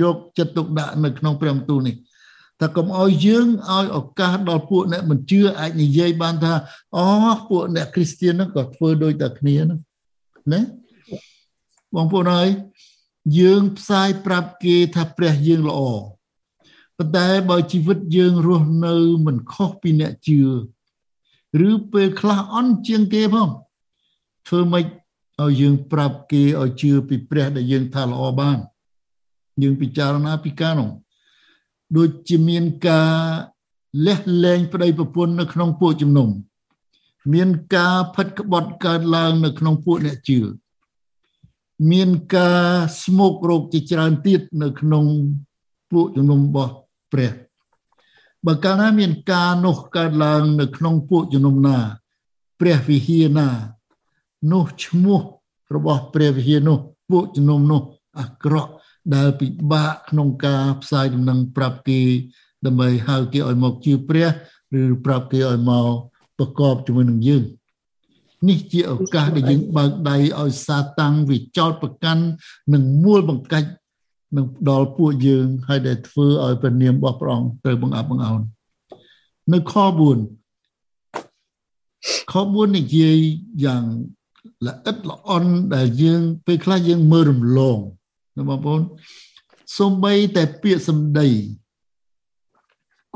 [0.00, 1.94] យកចិត្តទុកដាក់នៅក្នុងព្រះបន្ទូលនេះ
[2.60, 6.54] តែកុំឲ្យយើងឲ្យឱកាសដល់ពួកអ្នកមិនជឿអាចនិយាយបានថា
[6.96, 7.06] អូ
[7.48, 9.80] ពួកអ្នកគ្រីស្ទានហ្នឹងក៏ធ្វើដូចតែគ្នាហ្នឹង
[10.52, 10.60] ណា
[11.94, 12.48] បងប្អូនហើយ
[13.38, 15.80] យើងផ្សាយប្រាប់គេថាព្រះយើងល្អ
[16.96, 18.94] ប៉ុន្តែបើជីវិតយើងរស់នៅ
[19.26, 20.40] មិនខុសពីអ្នកជឿ
[21.68, 23.48] ឬពេលខ្លះអន់ជាងគេផង
[24.48, 24.84] ធ្វើម៉េច
[25.42, 28.58] ឲ្យយើងប្រាប់គេឲ្យជឿពីព្រះដែលយើងថាល្អបាន
[29.62, 30.90] យើងពិចារណាពីការនោះ
[31.96, 33.12] ដូចជាមានការ
[34.06, 36.28] លះលែងប្តីប្រពន្ធនៅក្នុងពួកជំនុំ
[37.32, 40.38] មានការផិតក្បត់កើតឡើងនៅក្នុងពួកអ្នកជឿ
[41.90, 42.64] មានការ
[43.02, 45.04] ស្មោករោគជាច្រើនទៀតនៅក្នុង
[45.90, 46.72] ពួកជំនុំរបស់
[47.12, 47.32] ព្រះ
[48.46, 51.78] បើកាលណាមានការនោះកើតឡើងនៅក្នុងពួកជំនុំណា
[52.60, 53.48] ព្រះវិហារណា
[54.52, 55.20] នោះឈ្មោះ
[55.74, 56.78] របស់ព្រះវិហារនោះ
[57.10, 57.82] ពួកជំនុំនោះ
[58.20, 58.70] អាក្រក់
[59.14, 62.00] ដែលពិបាកក្នុងការផ្សាយដំណឹងប្រាប់គេ
[62.66, 64.26] ដើម្បីហៅគេឲ្យមកជឿព្រះ
[64.80, 65.86] ឬប្រាប់គេឲ្យមក
[66.38, 67.42] ប្រកបជាមួយនឹងយើង
[68.48, 72.24] នេះជាឱកាសដែលយើងបើកដៃឲ្យសាតាំងវាចោតប្រកាន់
[72.72, 73.70] និងមួលបង្កាច់
[74.36, 78.40] នឹងដល់ពួកយើងហើយដែលធ្វើឲ្យព្រះនាមរបស់ព្រះអង្គត្រូវបង្អាប់បង្អោន
[79.52, 79.82] នៅខ4
[82.32, 83.18] ខ4និយាយ
[83.64, 83.84] យ៉ាង
[84.66, 87.78] ល្អិតល្អន់ដែលយើងពេលខ្លះយើងមើលរំលង
[88.48, 88.82] បងប្អូន
[89.78, 91.28] សំបីតែពាក្យសម្ដី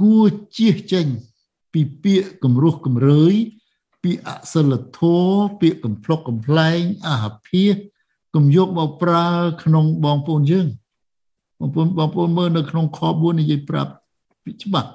[0.00, 1.06] គួរជៀសចេញ
[1.72, 3.34] ពីពាក្យគំរោះគំរើយ
[4.02, 7.74] ពាក្យអសិលធម៌ពាក្យកំ pl ុកកំ pl ែងអហភាស
[8.34, 9.28] កុំយកមកប្រើ
[9.64, 10.66] ក្នុងបងប្អូនយើង
[11.58, 13.92] បងប្អូនបងប្អូនមើលនៅក្នុងខ4និយាយប្រាប់
[14.62, 14.90] ច្បាស់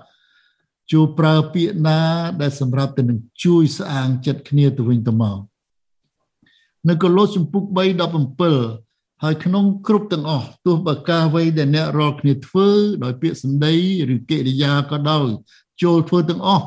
[0.92, 2.00] ចូលប្រើពាក្យណា
[2.42, 5.40] ដែលសម្រាប់ទៅនឹងជួយស្អាងចិត្តគ្នាទៅវិញទៅមក
[6.90, 7.78] នៅកូឡូសជំពូក3
[8.44, 12.68] 17ហើយក្នុងគ្រប់ទាំងអស់ទោះបើការអ្វីដែលអ្នករាល់គ្នាធ្វើ
[13.04, 13.74] ដោយពាក្យសម្ដី
[14.14, 15.28] ឬកិរិយាក៏ដោយ
[15.84, 16.66] ចូលធ្វើទាំងអស់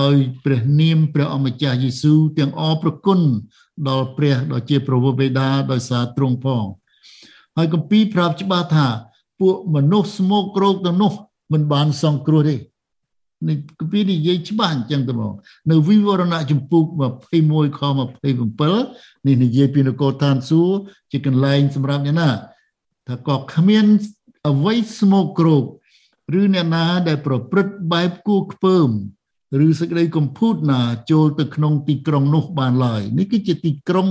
[0.00, 3.20] ដោយព្រះនាមព្រះអម្ចាស់យេស៊ូវទាំងអរប្រគុណ
[3.88, 6.64] ដល់ព្រះដ៏ជាប្រវោបេដាដោយសារទ្រង់ផង
[7.56, 8.86] ហើយគម្ពីរប្រាប់ច្បាស់ថា
[9.40, 11.12] ពួកមនុស្សស្មោករោគទាំងនោះ
[11.52, 12.56] មិនបានសង្គ្រោះទេ
[13.48, 15.34] នេះគម្ពីរនិយាយច្បាស់អញ្ចឹងទៅមក
[15.70, 16.82] នៅវិវរណៈចម្ពោះ
[17.30, 20.76] 21ខ27នេះនិយាយពីនគរឋានសួគ៌
[21.10, 22.30] ជាកន្លែងសម្រាប់អ្នកណា
[23.08, 23.86] ថាក៏គ្មាន
[24.48, 25.64] អ្វីស្មោកគ្រោក
[26.40, 28.88] ឬអ្នកណាដែលប្រព្រឹត្តបែបគួខ្ពើម
[29.66, 34.08] ឬសេចក្តីកំពូតណាចូលទៅក្នុងទីក្រុងនោះបានឡើយនេះគឺជាទីក្រុង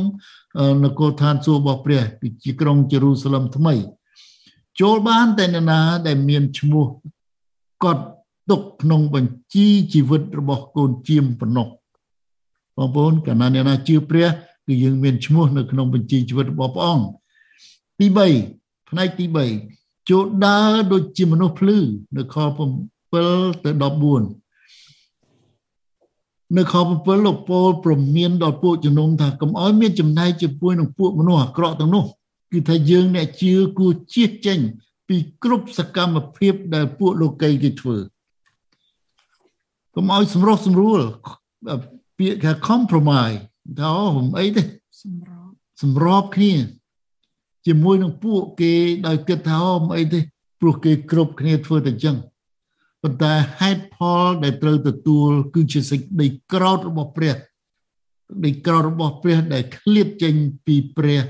[0.83, 3.75] នគរឋានសួគ៌របស់ព្រះគឺជាក្រុងយេរូសាឡឹមថ្មី
[4.81, 6.85] ចូលបានតែនរណាដែលមានឈ្មោះ
[7.83, 8.05] កត់
[8.49, 11.67] ទុកក្នុងបញ្ជីជីវិតរបស់កូនជាមប៉ុណ្ណោះ
[12.77, 14.27] បងប្អូនកាលណាអ្នកណាជឿព្រះ
[14.65, 17.05] គឺយើងមានឈ្មោះនៅក្នុងបញ្ជីជីវិតរបស់ព្រះអង្គ
[17.99, 18.05] ទី
[18.47, 19.25] 3ផ្នែកទី
[19.67, 21.77] 3ចូលដើរដូចជាមនុស្សភ្លឺ
[22.17, 22.35] នៅខ
[22.77, 24.23] 7ទៅ14
[26.57, 32.03] នៅខ7លោកពោលប្រមានដល់ពួកជំនុំថាកុំឲ្យមានចំណែកជាមួយនឹងពួកមនុស្សអាក្រក់ទាំងនោះ
[32.51, 34.59] គឺថាយើងអ្នកជឿគួរជៀសចេញ
[35.07, 37.97] ពីគ្រប់សកម្មភាពដែលពួកលោកីគេធ្វើ
[39.95, 41.01] កុំឲ្យសម្រុះសម្រួល
[42.17, 43.37] ពាក្យថា compromise
[43.79, 44.61] ថាមិនអីទេ
[45.03, 45.49] សម្រប
[45.81, 46.53] សម្របគ្នា
[47.67, 48.73] ជាមួយនឹងពួកគេ
[49.07, 50.19] ដោយគិតថាមិនអីទេ
[50.59, 52.17] ព្រោះគេគ្រប់គ្នាធ្វើតែអញ្ចឹង
[53.01, 57.39] ប៉ុន្តែហេតុផលដែលត្រូវទទួល គឺជាសេចក្តីក្រោធរបស់ព្រះសេច
[58.37, 61.21] ក្តីក្រោធរបស់ព្រះដែលឃ្លាតចេញពីព្រះ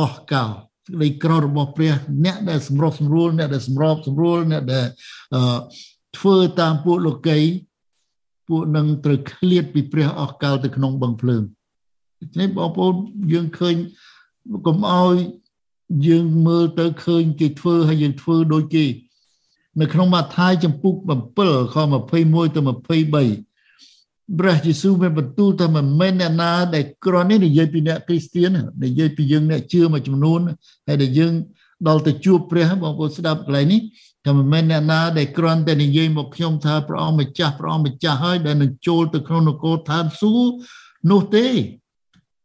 [0.00, 0.52] អស់កោសេច
[0.88, 1.92] ក្តីក្រោធរបស់ព្រះ
[2.24, 4.86] អ្នកដែលសម្រុះសម្រួលអ្នកដែលសម្របសម្រួលអ្នកដែល
[6.16, 7.38] ធ្វើតាមពួកលោកី
[8.48, 11.42] ពួកនឹងត្រូវឃ្លាតពីព្រះអស់កលទៅក្នុងបឹងភ្លើង
[12.40, 12.94] នេះបងប្អូន
[13.32, 13.74] យើងឃើញ
[14.66, 15.16] កុំឲ្យ
[16.06, 18.84] យើងមើលទៅឃើញគេធ្វើហើយយើងធ្វើដូចគេ
[19.80, 20.94] នៅក្នុងម៉ាថាយចំពុក
[21.34, 21.76] 7ខ
[22.10, 22.88] 21ទៅ23
[24.38, 28.50] ព្រះយេស៊ូវមានបន្ទូលថាមិនមែនអ្នកណាដែលក្រនេះនិយាយពីអ្នកគ្រីស្ទាន
[28.84, 30.40] និយាយពីយើងអ្នកជឿមួយចំនួន
[30.86, 31.32] ហើយដែលយើង
[31.88, 33.80] ដល់ទៅជួបព្រះបងប្អូនស្ដាប់កន្លែងនេះ
[34.28, 40.54] តែមិនមែនអ្នកណាដែលគ្រាន់តែនិយាយមកខ្ញុំថាព្រះអង្គម្ចាស់ព្រះអង្គម្ចាស់ហើយដែលនឹងចូលទៅក្នុងនគរឋានសួគ៌
[41.10, 41.46] នោះទេ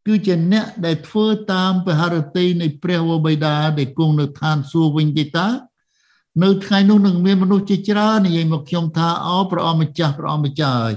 [0.06, 5.46] គឺជាអ្នកដែលធ្វើតាមពហរតីនៃព្រះវរបិតាដែលគង់នៅឋានសួគ៌វិញទេតា
[6.42, 10.94] នៅថ្ងៃនោះនឹងមានមនុស្សជាច្រើននិយាយមកខ្ញុំថាអោព្រះអង្គម្ចាស់ព្រះអង្គម្ចាស់ហើយ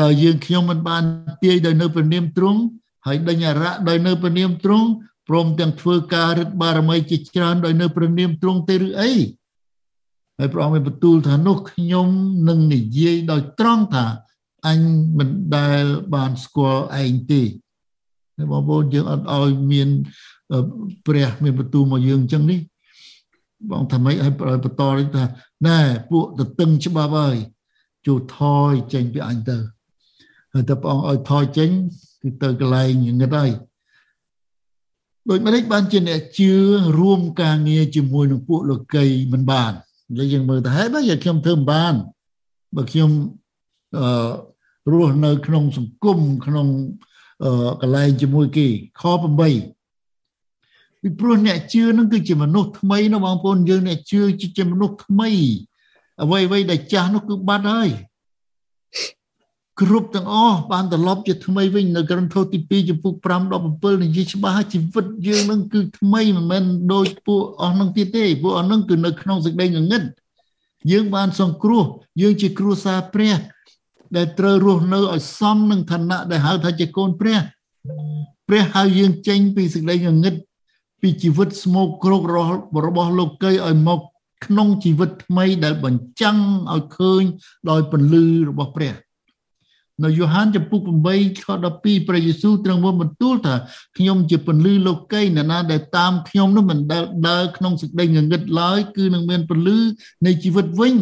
[0.00, 1.02] តើយើងខ្ញុំមិនបាន
[1.44, 2.60] ទាយដោយនៅព្រះនាមទ្រង់
[3.06, 4.88] ហើយដេញអរៈដោយនៅព្រះនាមទ្រង់
[5.28, 9.12] ព្រមទាំងធ្វើការរិទ្ធបារមីជាច្រើនដោយនៅព្រះនាមទ្រង់ទេឬអី
[10.38, 12.08] ហើយព្រះអង្គមានបន្ទូលថានោះខ្ញុំ
[12.48, 14.04] នឹងនិយាយដោយត្រង់ថា
[14.66, 14.80] អញ
[15.18, 17.42] មិនដែលបានស្គាល់ឯងទេ
[18.36, 19.88] ហើយបងប្អូនយើងអត់ឲ្យមាន
[21.06, 22.60] ព្រះមានបន្ទូលមកយើងអញ្ចឹងនេះ
[23.70, 24.32] បងថាម៉េចឲ្យ
[24.64, 25.24] បន្តនេះថា
[25.66, 25.78] ណែ
[26.10, 27.36] ពួកតតឹងច្បាប់ហើយ
[28.06, 29.56] ជួថយចេញពីអញទៅ
[30.52, 31.70] ហើយតែព្រះអង្គឲ្យថយចេញ
[32.22, 33.50] គឺទៅកន្លែងងឹតហើយ
[35.28, 36.52] ដូចម្ដេចបានជាអ្នកជឿ
[36.98, 39.72] រួមការងារជាមួយនឹងពួកលោកីមិនបាន
[40.14, 41.94] និយាយយើងមើលទៅហើយបើខ្ញុំធ្វើមិនបាន
[42.76, 43.10] បើខ្ញុំ
[43.96, 46.66] អឺរស់នៅក្នុងសង្គមក្នុង
[47.80, 48.66] កន្លែងជាមួយគេ
[49.00, 54.20] ខ8ពីព្រោះអ្នកជឿនឹងគឺជាមនុស្សថ្មីណាបងប្អូនយើងអ្នកជឿ
[54.56, 55.30] ជាមនុស្សថ្មី
[56.22, 57.88] អ្វីអ្វីដែលចាស់នោះគឺបាត់ហើយ
[59.80, 63.26] គ្រប់ទាំងអស់បានត្រឡប់ជាថ្មីវិញនៅក្រឹមធោទី2ចំពុក5
[63.64, 70.02] 17និយាយច្បាស់ជីវិតយើងនឹងគឺថ្មីមិនមែនដូចពួកអស់នឹងទៀតទេពួកអស់នឹងគឺនៅក្នុងសេចក្តីងងឹត
[70.90, 71.84] យើងបានសង្គ្រោះ
[72.20, 73.36] យើងជាគ្រួសារព្រះ
[74.16, 77.38] ដែលត្រូវរស់នៅឲ្យសមនឹងឋានៈដែលហៅថាជាកូនព្រះ
[78.48, 80.34] ព្រះហៅយើងចេញពីសេចក្តីងងឹត
[81.00, 82.22] ពីជីវិតស្មោកគ្រោក
[82.86, 84.00] របស់លោកីឲ្យមក
[84.44, 86.38] ក្នុងជីវិតថ្មីដែលបញ្ចាំង
[86.74, 87.22] ឲ្យឃើញ
[87.70, 88.94] ដោយពន្លឺរបស់ព្រះ
[90.04, 90.80] នៅយ៉ូហានចំពុក
[91.12, 93.54] 8ខ12ព្រះយេស៊ូវទ្រង់បានបន្ទូលថា
[93.96, 99.78] ខ្ញុំជាពន្លឺលោកីអ្នកណាដែលតាមខ្ញុំនោះមិនដែលដើរក្នុងសេចក្តីងងឹតឡើយគឺនឹងមានពន្លឺ
[100.26, 100.94] នៃជីវិតវិញ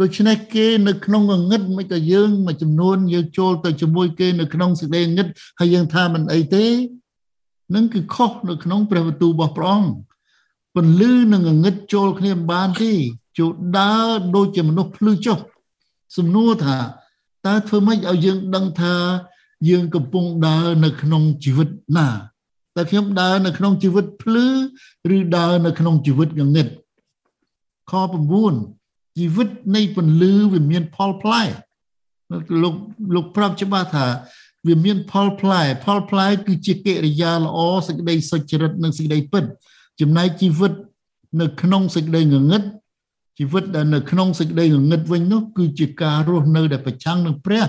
[0.00, 5.26] ដូច្នេះគេនៅក្នុងងងឹតមិនក៏យើងមួយចំនួនយើងចូលទៅជាមួយគេនៅក្នុងសេចក្តីងឹត
[5.60, 6.66] ហើយយើងថាមិនអីទេ
[7.74, 9.90] នឹងគឺខុសនៅក្នុងព្រះបន្ទូលរបស់ព្រះអង្គ
[10.74, 12.92] ពន្លឺនឹងងឹតចូលគ្នាបានទេ
[13.38, 15.38] ចូលដើរដូចជាមនុស្សភ្លឺចុះ
[16.16, 16.76] សំណួរថា
[17.46, 18.94] តើធ្វើម៉េចឲ្យយើងដឹងថា
[19.68, 22.08] យើងកំពុងដើរនៅក្នុងជីវិតណា
[22.76, 24.46] តើខ្ញុំដើរនៅក្នុងជីវិតភ្លឺ
[25.16, 26.68] ឬដើរនៅក្នុងជីវិតងងឹត
[27.90, 27.92] ខ
[28.56, 31.42] 9ជីវិតនៃពន្លឺវាមានផលផ្លែ
[32.62, 32.74] លោក
[33.14, 34.06] លោកប្រាប់ច្បាស់ថា
[34.66, 39.44] វាមានផលផ្លែផលផ្លែគឺជាកិរិយាល្អសេចក្តីសុចរិតនិងសេចក្តីពិត
[40.00, 40.72] ចំណែកជីវិត
[41.40, 42.62] នៅក្នុងសេចក្តីងងឹត
[43.38, 47.66] ជីវិតដែលនៅក្នុងសេចក្តីងងឹតវិញនោះគឺជាការរស់នៅដែលប្រឆាំងនឹងព្រះ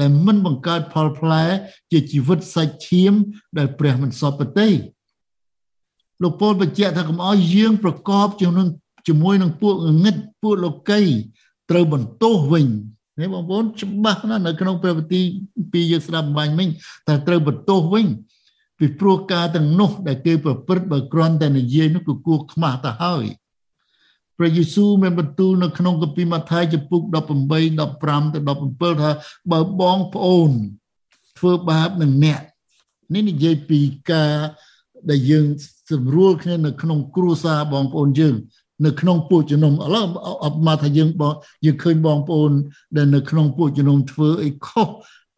[0.00, 1.44] ដែលមិនបង្កើតផលផ្លែ
[1.90, 3.12] ជាជីវិតសាច់ឈាម
[3.58, 4.68] ដែលព្រះមិនសពទេ
[6.22, 8.68] លោកពលបញ្ជាក់ថាកុំឲ្យយើងប្រកបជាមួយនឹង
[9.08, 11.00] ជាមួយនឹងពួកងងឹតពួកលោកី
[11.70, 12.66] ត្រូវបន្ទោសវិញ
[13.20, 15.20] នេះបងប្អូនច្បាស់ណាស់នៅក្នុងព្រះវិធី
[15.72, 16.68] ពីយើងស្ដាប់បាញ់មិញ
[17.08, 18.06] តែត្រូវបន្ទោសវិញ
[18.78, 23.24] ពីព្រោះការទាំងនោះដែលគេប្រព្រឹត្តបើគ្រាន់តែនិយាយនោះគឺគួរខ្មាស់ទៅហើយ
[24.38, 27.12] ព្រះយេស៊ូវមានបន្ទូលនៅក្នុងកាពីម៉ាថាយចំពុក18
[27.44, 29.10] 15ទៅ17ថា
[29.52, 30.50] បើបងប្អូន
[31.38, 32.40] ធ្វើបាបនឹងអ្នក
[33.14, 34.34] នេះនិយាយពីការ
[35.10, 35.46] ដែលយើង
[35.88, 38.34] ស្រួលគ្នានៅក្នុងគ្រួសារបងប្អូនយើង
[38.86, 40.06] នៅក្នុងពួកជំនុំឥឡូវ
[40.44, 42.52] អបមកថាយើងបងយើងឃើញបងប្អូន
[42.96, 44.88] ដែលនៅក្នុងពួកជំនុំធ្វើអីខុស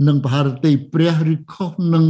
[0.09, 2.05] នឹងបហារតីព្រះឬខុសនឹង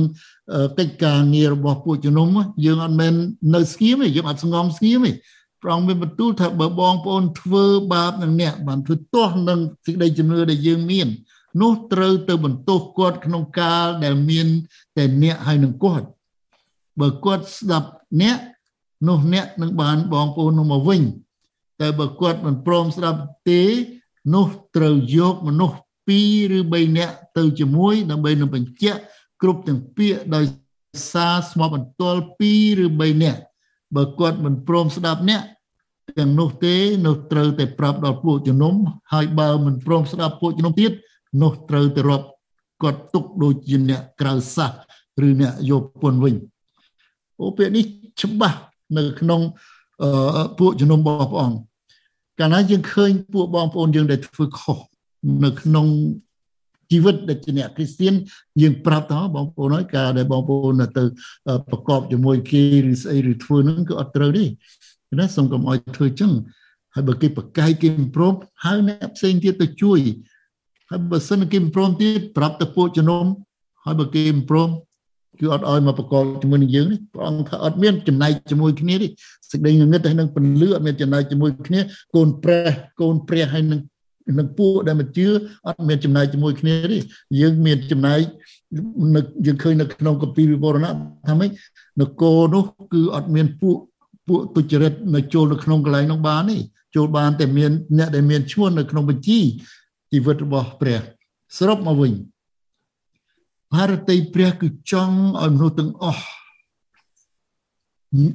[0.78, 2.28] កិច្ចការងាររបស់ពួកជំនុំ
[2.64, 3.14] យើងអត់មែន
[3.54, 5.12] នៅស្ងៀមទេយើងអត់ស្ងំស្ងៀមទេ
[5.62, 11.08] ព្រះអង្គមានបន្ទូលថាបើបងប្អូនធ្វើបាបនឹងអ្នកបានធ្វើទាស់នឹងសេចក្តីជំនឿដែលយើងមាន
[11.62, 14.46] នោះត្រូវទៅបន្ទោសគាត់ក្នុងកាលដែលមាន
[14.96, 16.06] តែអ្នកហើយនឹងគាត់
[17.00, 17.88] បើគាត់ស្ដាប់
[18.22, 18.38] អ្នក
[19.08, 21.02] នោះអ្នកនឹងបានបងប្អូននោះមកវិញ
[21.80, 23.62] តែបើគាត់មិនព្រមស្ដាប់ទេ
[24.34, 25.76] នោះត្រូវយកមនុស្ស
[26.08, 29.00] 2ឬ3នាក់ទៅជាមួយដើម្បីនឹងបញ្ជាក់
[29.42, 30.44] គ្រប់ទាំងពាក្យដោយ
[31.12, 33.40] សារស្មោះបន្ទាល់2ឬ3នាក់
[33.96, 35.42] បើគាត់មិនព្រមស្ដាប់អ្នក
[36.18, 36.74] ទាំងនោះទេ
[37.06, 38.74] នោះត្រូវតែប្រាប់ដល់ពួកជំនុំ
[39.12, 40.92] ហើយបើមិនព្រមស្ដាប់ពួកជំនុំទៀត
[41.42, 42.26] នោះត្រូវទៅរាប់
[42.82, 44.72] គាត់ទុកដូចជាអ្នកក្រៅសាស
[45.26, 46.34] ឬអ្នកយកពន្ធវិញ
[47.40, 47.84] អូពាក្យនេះ
[48.22, 48.58] ច្បាស់
[48.96, 49.40] នៅក្នុង
[50.58, 51.58] ពួកជំនុំរបស់ព្រះអង្គ
[52.38, 54.78] កាលណាយើងឃើញពួកបងប្អូនយើងដែលធ្វើខុស
[55.44, 55.86] នៅក្នុង
[56.90, 58.14] ជីវិតដែលជាអ្នកគ្រីស្ទៀន
[58.62, 61.04] យើងប្រាប់ថាបងប្អូនហើយការដែលបងប្អូនទៅ
[61.68, 64.44] ប្រកបជាមួយគេឬស្អីឬធ្វើហ្នឹងគឺអត់ត្រូវទេ
[65.20, 66.32] ណាសូមកុំឲ្យធ្វើចឹង
[66.94, 70.00] ហើយបើគេប្រកែកគេមិនព្រមហៅអ្នកផ្សេងទៀតទៅជួយ
[70.90, 73.24] ហើយបើសិនគេមិនព្រមទៀតប្រាប់ទៅពួកជំនុំ
[73.84, 74.70] ហើយបើគេមិនព្រម
[75.40, 79.08] គឺអត់ឲ្យមកប្រកបជាមួយនឹងយើងនេះព្រះអង្គថាអត់មានចំណែកជាមួយគ្នាទេ
[79.50, 81.80] សេចក្តីងងឹតហើយនឹងពលឺអត់មានចំណែកជាមួយគ្នា
[82.14, 82.70] កូនព្រះ
[83.00, 83.80] កូនព្រះហើយនឹង
[84.38, 85.26] នឹងពួកដែលមិនជឿ
[85.66, 86.98] អត់មានចំណែកជាមួយគ្នាទេ
[87.40, 88.20] យើងមានចំណែក
[89.16, 90.90] នៅយើងឃើញនៅក្នុងកពីវិវរណៈ
[91.28, 91.50] ថាម៉េច
[92.00, 93.76] នគរនោះគឺអត់មានពួក
[94.28, 96.56] ពួកទុច្ចរិតនៅចូលនៅក្នុងកន្លែងនោះបានទេ
[96.96, 99.38] ចូលបានតែមានអ្នកដែលមានឈ្មោះនៅក្នុងបញ្ជី
[100.12, 101.00] ជីវិតរបស់ព្រះ
[101.58, 102.12] សរុបមកវិញ
[103.74, 106.24] ಭಾ រតីព្រះគឺចង់ឲ្យមនុស្សទាំងអស់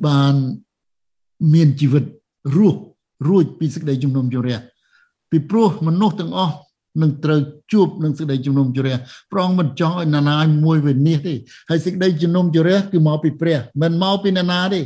[0.07, 0.35] បាន
[1.53, 2.03] មានជីវិត
[2.57, 2.81] រស់
[3.29, 4.57] រួចពីសេចក្តីជំនុំជម្រះ
[5.31, 6.55] ពីព្រោះមនុស្សទាំងអស់
[7.01, 7.39] នឹងត្រូវ
[7.71, 8.95] ជួបនឹងសេចក្តីជំនុំជម្រះ
[9.31, 11.33] ព្រះអង្គមិនចង់ឲ្យណានាមួយវិនិច្ឆ័យទេ
[11.69, 14.81] ហើយសេចក្តីជំនុំជម្រះគឺមកពីព្រះមិនមកពីណានាទេ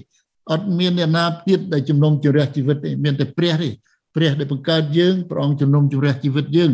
[0.51, 3.69] អត់មានអ្នកណាទៀតដែលជំនុំជម្រះជីវិតទេមានតែព្រះទេ
[4.15, 6.71] ព្រះដែលបង្កើតយើងព្រះអង្គជំនុំជម្រះជីវិតយើង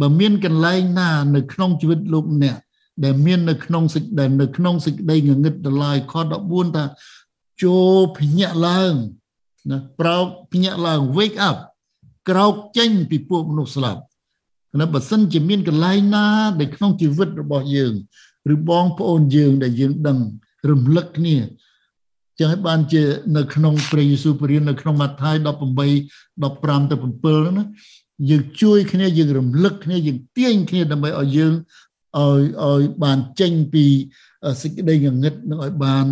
[0.00, 2.56] បើមានកន្លែងណានៅក្នុងជីវិតលោកអ្នក
[3.04, 6.84] ដែលមាននៅក្នុងសេចក្តីនៅក្នុងសេចក្តីងងឹតដល់ឡាយខ14ថា
[7.62, 8.94] ចូលភ្ញាក់ឡើង
[9.70, 11.56] ណាប្រោកភ្ញាក់ឡើង wake up
[12.28, 14.02] ក្រោកចេញពីពួកមនុស្សស្លាប់
[14.80, 16.26] ណាបើសិនជាមានកន្លែងណា
[16.60, 17.92] នៅក្នុងជីវិតរបស់យើង
[18.54, 20.18] ឬបងប្អូនយើងដែលយើងដឹង
[20.70, 21.36] រំលឹកគ្នា
[22.38, 23.02] ចឹងហើយបានជា
[23.36, 27.66] នៅក្នុងព្រះយេស៊ូវព្រាននៅក្នុងម៉ាថាយ18 15ទៅ7ហ្នឹងណា
[28.30, 31.52] យើងជួយគ្នាយើងរំលឹកគ្នាយើងទាញគ្នាដើម្បីឲ្យយើង
[32.18, 33.84] ឲ្យឲ្យបានចេញពី
[34.62, 36.06] សេចក្តីងងឹតនិងឲ្យបាន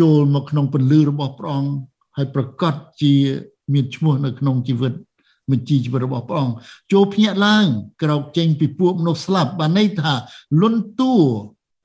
[0.00, 1.72] ចូលមកក្នុងពន្លឺរបស់ព្រះអង្គ
[2.16, 3.14] ហើយប្រកាសជា
[3.72, 4.92] មានឈ្មោះនៅក្នុងជីវិត
[5.50, 6.54] បញ្ជីជីវិតរបស់ព្រះអង្គ
[6.92, 7.66] ចូលភ្ញាក់ឡើង
[8.02, 10.12] ក្រោកចេញពីពួកមនុស្សស្លាប់បានន័យថា
[10.60, 11.14] លន់តួ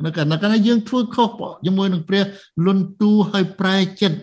[0.06, 1.30] នៅកាលណាយើងធ្វើខុស
[1.66, 2.24] ជាមួយនឹងព្រះ
[2.66, 4.20] លន់តួហើយប្រែចិត្ត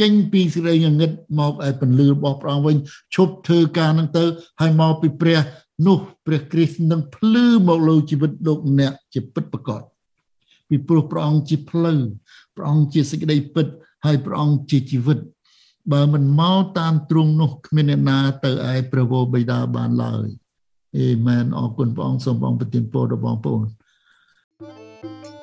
[0.00, 2.76] ចេញពីសេចក្តីងងឹតមកឲ្យពន្លឺរបស់ព្រះអង្គវិញ
[3.14, 4.24] ឈប់ធ្វើការនឹងទៅ
[4.60, 5.38] ហើយមកពីព្រះ
[5.86, 9.82] នោះព្រះគ្រីស្ទនឹងភ្លឺមកលើជីវិតលោកអ្នកជាពិតប្រាកដ
[10.68, 12.00] ពីព្រោះព្រះអង្គជាផ្លូវ
[12.56, 13.66] ព្រះអង្គជាសេចក្តីពិត
[14.06, 15.18] ហើយព្រះអង្គជាជីវិត
[15.92, 20.26] បើមិនមកតាមទ្រង់នោះគ្មានអ្នកណាទៅឯព្រះវរបិតាបានឡើយ
[20.98, 23.66] អេមែនអរគុណព្រះអង្គសូមបងប្រទានពរដល់បងប្អូន
[25.02, 25.35] thank you